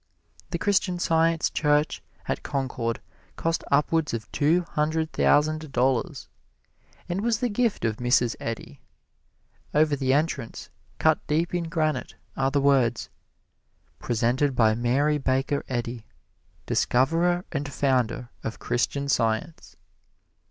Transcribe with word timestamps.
The 0.49 0.57
Christian 0.57 0.97
Science 0.97 1.51
Church 1.51 2.01
at 2.27 2.41
Concord 2.41 3.01
cost 3.35 3.63
upwards 3.69 4.15
of 4.15 4.31
two 4.31 4.63
hundred 4.69 5.11
thousand 5.13 5.71
dollars, 5.71 6.27
and 7.07 7.21
was 7.21 7.39
the 7.39 7.49
gift 7.49 7.85
of 7.85 7.97
Mrs. 7.97 8.35
Eddy. 8.39 8.81
Over 9.75 9.95
the 9.95 10.11
entrance, 10.11 10.71
cut 10.97 11.19
deep 11.27 11.53
in 11.53 11.65
granite, 11.65 12.15
are 12.35 12.49
the 12.49 12.59
words, 12.61 13.11
"Presented 13.99 14.55
by 14.55 14.73
Mary 14.73 15.19
Baker 15.19 15.63
Eddy, 15.69 16.07
Discoverer 16.65 17.45
and 17.51 17.71
Founder 17.71 18.31
of 18.43 18.57
Christian 18.57 19.07
Science." 19.07 19.75